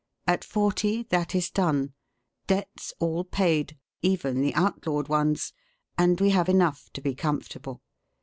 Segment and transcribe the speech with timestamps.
[0.25, 1.93] At forty, that is done.
[2.47, 5.53] Debts all paid, even the outlawed ones,
[5.95, 7.83] and we have enough to be comfortable.